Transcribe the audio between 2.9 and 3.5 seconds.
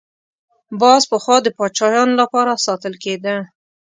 کېده